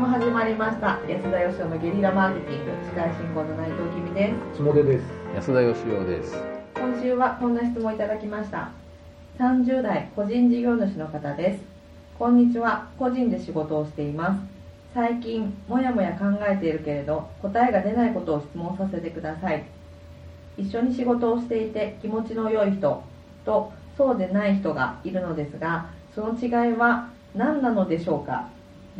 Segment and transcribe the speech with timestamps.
[0.00, 0.98] も始まりました。
[1.06, 2.70] 安田義雄のゲリラマーケティング。
[2.88, 4.58] 司会進行の内藤君です。
[4.58, 5.04] 下出です。
[5.34, 6.42] 安田義雄です。
[6.74, 8.70] 今週はこんな質問いただきました。
[9.38, 11.60] 30代個人事業主の方です。
[12.18, 12.88] こんにちは。
[12.98, 14.40] 個人で仕事をしています。
[14.94, 19.66] 最近もやもや考えているけれど答えが出ないことを質問させてください。
[20.56, 23.02] 一緒に仕事をしていて気持ちの良い人
[23.44, 28.48] とそうでない人がいるのですがその違いは何なのでしょうか？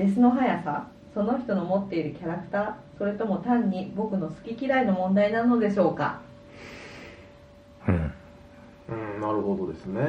[0.00, 6.20] レスの速さその人の持っているキャラクターそれとも単に僕の好き嫌いの問題なのでしょうか？
[7.86, 8.12] うん。
[8.88, 10.02] うんなるほどですね。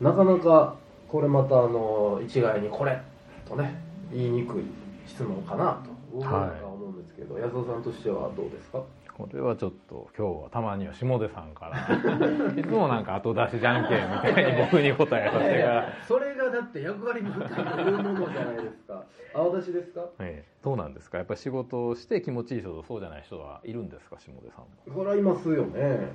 [0.00, 0.76] なかなか
[1.08, 3.00] これまたあの一概にこれ
[3.48, 3.80] とね
[4.12, 4.62] 言いにくい
[5.06, 8.80] 質問かなと思うんですけど、安田さんとしてはどうですか？
[9.16, 11.78] これはちょっと今日はたまには下出さんから。
[12.60, 15.88] いつもなんか後出しじゃんけんみたいに僕に答えさせてから。
[16.02, 19.04] それがだって役割分担というものじゃないですか。
[19.32, 20.00] 青出しですか？
[20.18, 21.18] ええどうなんですか？
[21.18, 24.18] やっぱり仕事をして気持ちいい人とそうじゃない人はいるんですか？
[24.18, 24.66] 下出さんも。
[24.92, 26.08] それはいますよね。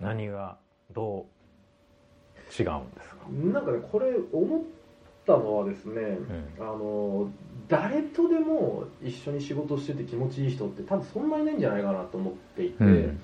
[0.00, 0.56] 何が
[0.92, 3.26] どう違うんですか？
[3.30, 4.60] なんかねこれ思っ
[5.26, 6.00] たのはですね、
[6.58, 7.30] うあの
[7.68, 13.20] 誰とでも一緒に仕事してて気持ちいい人って多分そんなにないんじゃないかなと思っていて、うん。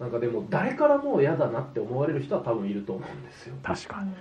[0.00, 3.54] なんかでも誰からも嫌だなって思われる人は多分いると思うんですよ。
[3.62, 4.12] 確かに。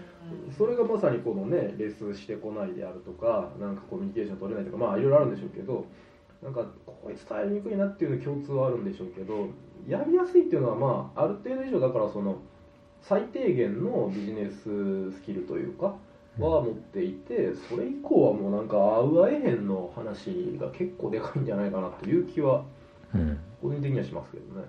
[0.58, 5.86] それがまさにこのねレスしてこないであるとかなんかコミュニケーション取れないとかまあいろいろあるんでしょうけど
[6.44, 9.48] なんかこいつ伝えにくいなっていうの共通はあるんでしょうけど
[9.88, 12.38] やりやすいっていうのはまあある程度以上だからその
[13.02, 15.96] 最低限のビジネススキルというか
[16.48, 22.64] は持っていてそれ以降はもうなんか合う合えへんの話が結構でかいんじゃないかなという気は
[23.14, 23.40] うん。
[23.62, 24.68] 個人的にはしますけどね。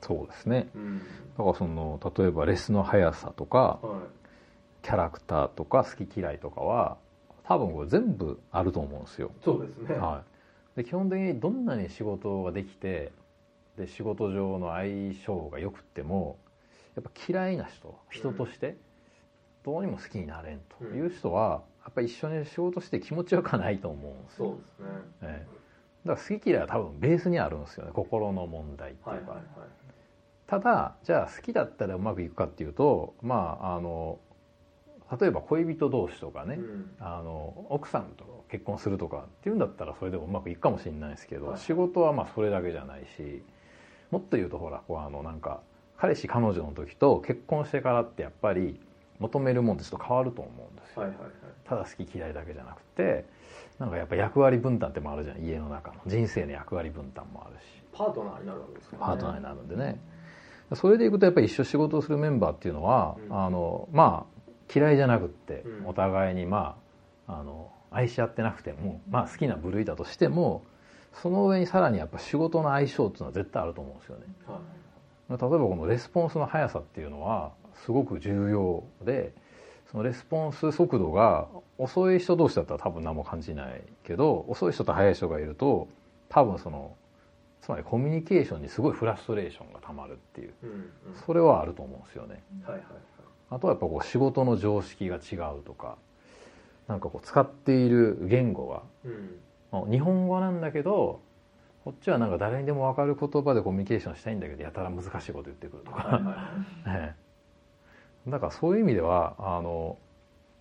[0.00, 0.68] そうですね。
[0.74, 0.98] うん。
[0.98, 1.04] だ
[1.36, 4.02] からその例えばレスの速さとかは
[4.82, 6.96] キャラクターとか好き嫌いとかは
[7.44, 9.30] 多分これ全部あると思うんですよ。
[9.40, 9.96] い、そうですね。
[9.96, 10.22] は
[10.76, 13.12] い、で基本的にどんなに仕事ができて
[13.76, 16.38] で仕事上の相性が良くっても
[16.94, 18.76] やっぱ嫌いな人人として
[19.66, 24.86] どうにも好きになれんという人はやっぱり一緒に仕事して気持ちよくはないと思うんですよ、そうですね。
[25.22, 26.08] ええ。
[26.08, 27.90] だから好き嫌いは多分ベースにあるんですよね。
[27.92, 29.44] 心の問題っていうか、はいはいはい。
[30.46, 34.20] ただじゃあ好きだったらうまくいくかっていうとまああの
[35.20, 36.90] 例えば恋人同士とかね、うん。
[37.00, 41.58] あの奥さんと結婚するとかっていうんだったらそれでもうまくいくかもしれないですけど、はい。
[41.58, 43.42] 仕事はまあそれだけじゃないし
[44.12, 45.60] もっと言うとほらこうあのなんか
[45.96, 48.78] 彼氏彼女の時と結婚してからってやっぱり
[49.18, 51.30] 求めるもんってちょっと変わると思うんですよ、はいはいはい。
[51.64, 53.24] ただ好き嫌いだけじゃなくて
[53.78, 56.00] なんかやっぱ役割分担ってもあるじゃん家の中の。
[56.06, 57.62] 人生の役割分担もあるし。
[57.92, 60.00] パートナーになるわけですから、パートナーになるんでね。
[60.74, 63.38] それでいくとやっぱり一緒仕事をするメンバーっていうのは、うん。
[63.44, 65.86] あのまあ嫌いじゃなくって、うん。
[65.88, 66.76] お互いにま
[67.26, 70.64] ああの愛し合ってなくても、まあ、好きな部類だとしても
[71.12, 74.24] その上にさらにやっぱ仕事の相性っていうのは絶対あると思うんですよね。
[74.46, 74.58] はい。
[75.30, 77.52] 例えばこのレスポンスの速さっていうのは
[77.84, 79.32] すごく重要で
[79.90, 81.48] そのレスポンス速度が
[81.78, 85.88] 遅い人同士だったら多分何も感じないけど遅い人と速い人がいると
[86.28, 86.94] 多分その
[87.62, 90.90] つまりコミュニケーションにすごいフラストレーションがたまるっていううんうん。
[91.26, 92.42] それはあると思うんですよね。
[92.64, 93.00] はいはいはい。
[93.50, 95.96] あとはやっぱこう仕事の常識が違うとか
[96.88, 99.36] なんかこう使っている言語がうん。
[99.72, 101.20] まあ日本語なんだけど
[101.84, 106.36] こっちはなんか誰にでも分かる言葉でコミュニケーションしたいんだけどやたら難しいこと言ってくるとか、はいはいはい。
[106.86, 107.25] え え
[108.26, 109.98] だからそういう意味ではあの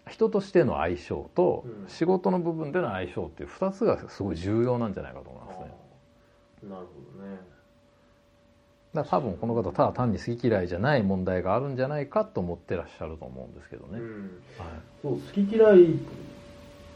[0.09, 1.87] 人としての相性とうん。
[1.87, 5.65] 仕事の部分での相性っていう2つがすごい重要なんじゃないかと思いますね。
[6.69, 7.39] なるほどね。
[8.93, 14.41] だ多分この方ただ単に好き嫌いじゃない問題があるんじゃないかと思ってらっしゃると思うんですけどね、うん。
[14.57, 14.65] は
[15.01, 15.99] そう好き嫌い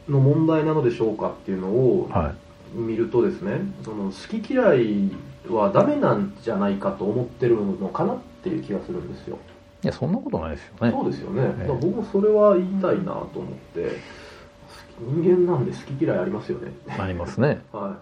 [0.07, 2.77] の問題なのでしょうかっていうのをい、はい。
[2.77, 5.11] 見るとですねその好き嫌い
[5.49, 9.39] はダメなんじゃないかと思ってるのかなっていう気がするんですよ
[9.83, 10.91] いやそんなことないですよね。
[10.91, 11.47] そうですよね、ええ。
[11.47, 13.91] だから僕もそれは言いたいなと思って
[14.99, 16.73] 人間なんで好き嫌いありますよね。
[16.97, 17.63] ありますね。
[17.71, 17.97] は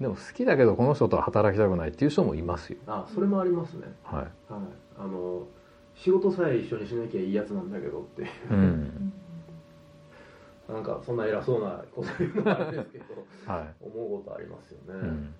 [0.00, 0.02] い。
[0.02, 2.78] でも好きだけどこの人とは働きたくないっていう人もいますよ。
[2.86, 3.82] あそれもありますね。
[4.02, 4.22] はい。
[4.22, 4.30] はい。
[4.98, 5.46] あの
[5.94, 8.28] 仕事さえ一緒にしなきゃいいやつなんだけどっていう。
[8.50, 9.12] うん。
[10.72, 13.04] なんかそんな偉そうなこと言うのはあれですけど
[13.46, 13.74] はい。
[13.80, 15.34] 思うことありますよね、うん、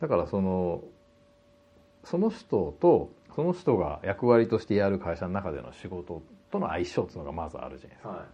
[0.00, 0.82] だからその
[2.04, 8.08] その人とその人が役割としてやる会社の中での仕事との相性っていうのがまずあるじゃないですか。
[8.10, 8.26] は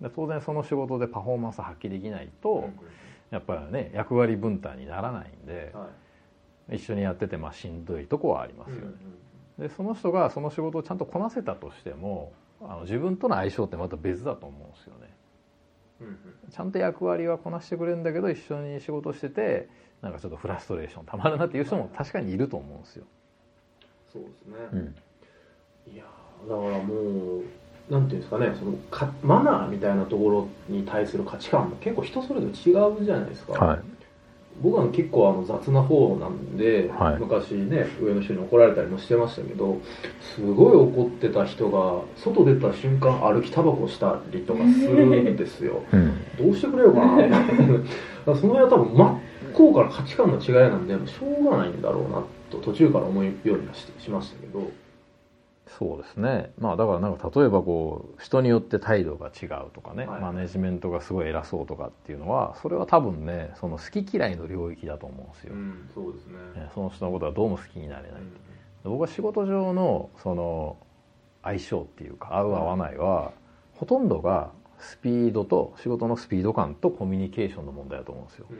[0.00, 2.68] で当然その仕事でパフォーマンス発揮できないいと、
[3.30, 5.88] やっぱりね役割分担にならないんで、は
[6.70, 6.76] い。
[6.76, 8.94] 一緒にやっててまあしんどいとこはありますよね、
[9.58, 9.68] うん。
[9.68, 15.16] でその人がその仕事をちゃんとこなせたとしてもあの自分との相性ってまた別だと思うんですよね。
[16.00, 16.16] うんうん。
[16.50, 19.68] ちゃんと役割はこなしてくれるんだけど一緒に仕事してて
[20.00, 23.04] なんかちょっとフラストレーションたまるなっていう人も確かにいると思うんですよ。
[24.12, 25.92] そうですね、うん。
[25.94, 27.42] いやーだからもう
[27.90, 33.80] なんていうんですかねそのかマナーみたいなところに対する価値観も結構人それぞれ違うじゃないですか、はい。
[34.62, 37.18] 僕は結構あの雑な方なんで、はい。
[37.18, 39.80] 昔ね上の人に怒られたりもしてましたけど
[40.20, 45.82] すごい怒ってた人が外出た瞬間歩きタバコしたりとかするんですよ。
[45.90, 46.20] うん。
[46.38, 47.44] どうしてくれようかな だか
[48.26, 49.18] らその辺は多分真っ
[49.54, 54.70] 向から価値観の違いなんでしょうがないんだろうなと途中から思うようにはししましたけど。
[55.78, 56.52] そうですね。
[56.58, 60.20] まあだからなんか例えばこう人によって態度が違うとかね、はい。
[60.20, 66.32] マネジメントがすごい偉そうとかっていうのはそれは多分ねその好き嫌いの領域だと思うんですよ、うんそうですね。
[66.62, 68.30] ねその人のことはどうも好きになれない、うん。
[68.84, 70.76] 僕は仕事上のその
[71.42, 73.32] 相性っていうか合う合わないは
[73.74, 78.46] ほとんどがスピードと仕事のスピード感とコミュニケーションの問題だと思うんですよ。
[78.50, 78.58] うん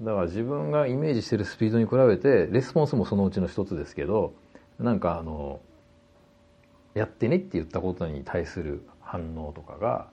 [0.00, 4.32] だから自分がイメージしてるスピードに比べてレスポンスもそのうちの一つですけど
[4.78, 5.60] なんかあの
[6.94, 10.06] やってねって言ったことに対する反応とかが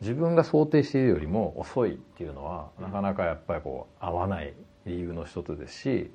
[0.00, 4.54] 自分が想定しているよりも遅いっていうのはなかなかやっぱりこう合わない
[4.86, 6.10] 理由の一つですし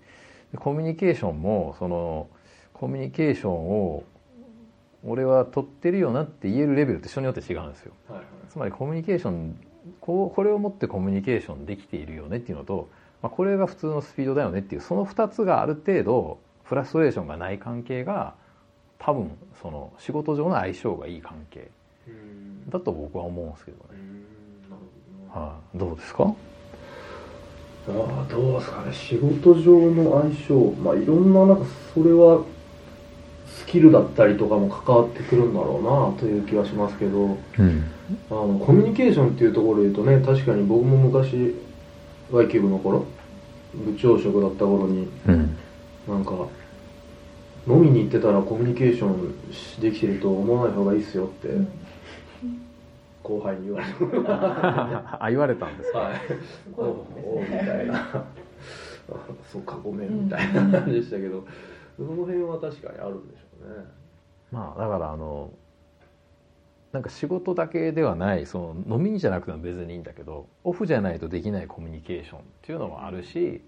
[0.57, 2.27] コミュニケーションもその
[2.73, 4.03] コミュニケーションを
[5.05, 7.91] 俺は取ってるよなって言えるレベルって人によって違うんですよ。
[8.07, 8.25] はいはい。
[8.49, 9.59] つまりコミュニケーション
[9.99, 12.89] こうこれをもってコミュニケーションできているよねっていうのと、
[13.23, 18.35] まあ、これが普通のスピードだよねっていうその2つがある程度フラストレーションがない関係が
[18.99, 19.31] 多分
[19.61, 21.71] その仕事上の相性がいい関係
[22.07, 22.69] うん。
[22.69, 23.83] だと僕は思うんですけどね、
[25.33, 26.33] はい、どうですか？
[27.87, 28.93] ああどうですかね。
[28.93, 30.71] 仕事上の相性。
[30.81, 32.43] まあいろんななんかそれは
[33.47, 35.83] スキルだったりとかも関わってくるんだろう
[36.13, 37.37] なという気はしますけど。
[37.59, 37.83] うん。
[38.29, 41.55] あのコミュニケーションっていうところで言うとね確かに僕も昔
[42.31, 43.05] Y キューブの頃
[43.75, 45.57] 部長職だった頃にうん。
[46.07, 46.31] なんか
[47.65, 51.49] 飲みに行ってたらコミュニケーションできてると思わない方がいいっすよって
[53.23, 53.93] 後輩に言われて。
[54.27, 56.21] あ言われたんですか、はい。
[56.75, 56.87] おう
[57.25, 58.25] おうみたいなあ
[59.49, 60.25] そうかごめん。
[60.25, 61.45] みたいな感じでしたけど、
[61.95, 63.85] その辺は確かにあるんでしょうね。
[64.51, 65.49] まあだからあの
[66.93, 73.61] なんか仕事だけではないその飲みにじゃなくても別にいいんだけどオフじゃないとできないコミュニケーションっていうのもあるし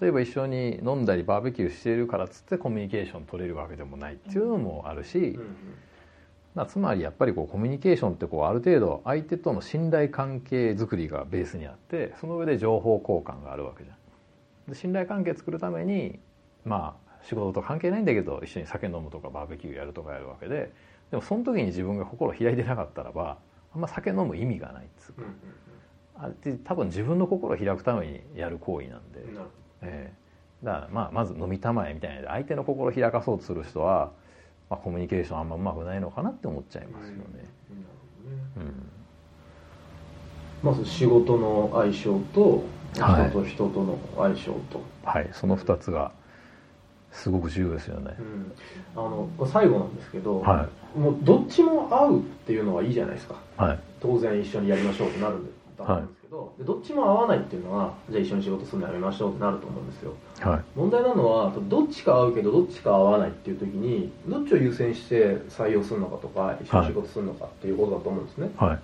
[0.00, 5.38] 例えば一緒に飲んだりバーベキューしているからっつってコミュニケーション取れるわけでもないっていうのもあるし、
[6.54, 13.96] うつまりやっぱりこうコミュニケーションってこうある程度相手との信頼関係づくりがベースにあってその上で情報交換があるわけじゃん。
[14.70, 16.18] で信頼関係作るために
[16.64, 20.70] まあ仕事と関係ないんだけど一緒に酒飲むとかバーベキューやるとかやるわけで
[21.10, 23.38] でもその時に自分が心開いてなかったらば
[23.74, 25.22] あんま酒飲む意味がないっつうか。
[26.20, 29.24] あれって多分自分の心を開くためにやる行為なんで。
[29.82, 30.64] ええ。
[30.64, 32.16] だからまあまず飲みたまえみたいな。
[32.16, 34.10] ので相手の心を開かそうとする人は、
[34.68, 37.24] まあ、コミュニケーションあんまうまくないのかなって思っちゃいますよね。
[38.56, 38.88] うん。
[40.62, 42.64] まず仕事の相性と
[42.96, 43.30] はい。
[43.30, 46.12] 人と人との相性と、はい、その2つが
[47.12, 48.14] すごく重要ですよね。
[48.18, 48.52] うん、
[48.94, 53.34] あの最後なんですけど、はもうどっちも合うっていうのはいいじゃないですか。
[53.58, 60.12] い、はい、当然一緒にやりましょうってなるんでだと思うんですけど、でどっちも合わないっていうのはじゃあ一緒に仕事するのやめましょうってなると思うんですよ。
[60.40, 68.78] はい、問題なのはどっちか合うけどどっちか合わないっていう時にどっちを優先して採用するのかとか一緒に仕事するのかっていうことだと思うんですね、はい、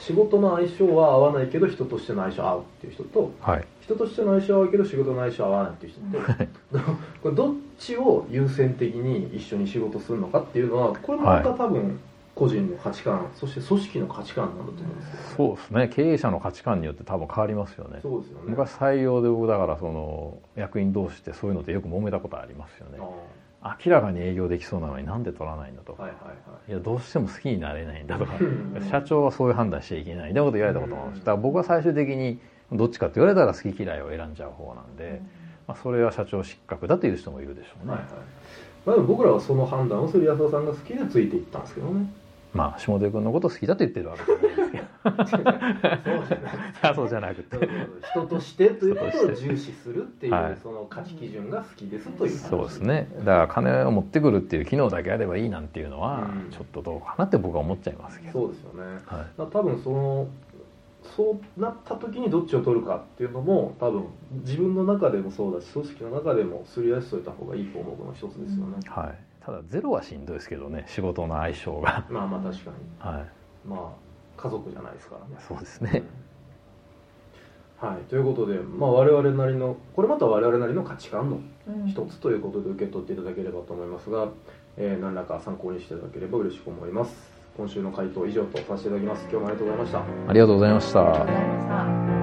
[0.00, 6.84] 仕事の相性は合わないけど人としての相性合うっていう人とはい、人としての相性は合うけど仕事の相性は合わないっていう人と
[7.22, 12.00] これどっちを優先的に一緒に仕事するのかっていうのはこれもまた多分
[12.34, 17.98] 個人の価値観そして組織の価値観なんだと思うんですよ、そうですね、経営者の価値観によって多分変わりますよね。
[18.00, 18.44] そうですよね。
[18.46, 22.98] 昔採用で僕だからその役員同士ってそういうのってよく揉めたことありますよね。
[22.98, 23.04] あ
[23.62, 25.92] 明らかに営業できそうなのになんで取らないんだと。
[25.92, 26.32] か、あはいはいは
[26.68, 26.70] い。
[26.70, 28.36] い、やどうしても好きになれないんだとか。
[28.40, 28.88] うん。
[28.90, 30.28] 社長はそういう判断しちゃいけない。
[30.30, 31.18] みたいなこと言われたこともあるし。
[31.18, 32.38] だから僕は最終的に
[32.72, 35.20] どっちかって言われたら好き嫌いを選んじゃう方なんで、
[35.66, 38.08] まあ、それは社長失格だという人もいるでしょうね、はいはい。
[38.86, 42.06] まあ、でも僕らはその判断をする安田さんが好きでついていったんですけどね
[42.52, 44.84] まあ下出君のこと好きだと言ってるわけじゃないですけど。
[45.24, 47.68] そうじゃないあそうじゃなくて。
[48.10, 50.56] 人としてということを重視するっていう、はい。
[50.62, 52.48] その価値基準が好きですという話。
[52.48, 53.08] そうですね。
[53.18, 56.50] だから金を持ってくるっていう機能だけあればいいなんていうのはうん。
[56.50, 59.00] ちょっとどうかなって僕は思っちゃいますけど、そうですよね。
[59.06, 60.28] はい、多分その
[61.02, 64.04] そうなった時にどっちを取るかっていうのも多分
[64.44, 72.76] 自分の中でもそうだし組織の中でもすり合わせておいた方がいい項目の一つですよね、はい、ただゼロはしんどいですけどね仕事の相性が、まあまあ確かに。
[72.98, 73.28] はい、
[73.68, 75.42] まあ家族じゃないですからね。
[75.46, 76.02] そうですね。
[77.78, 81.88] はい、ということで、まあ、我々なりのこれまた我々なりの価値観のうん。
[81.88, 84.28] 一つということで受け取っていただければと思いますが、
[84.76, 87.30] えー何らか参考にしていただければ嬉しく思います。
[87.56, 89.22] 今週の回答以上とさせていただきます。
[89.22, 89.98] 今日もありがとうございました。
[90.28, 91.00] ありがとうございました。
[91.00, 92.19] ありがとうございました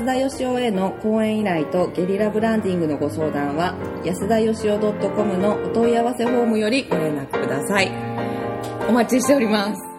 [0.00, 7.92] 安田義雄への講演依頼とゲリラブランディングのご相談は安田義雄 .com のお問い合わせフォームよりご連絡ください。
[8.88, 9.89] お待ちしております。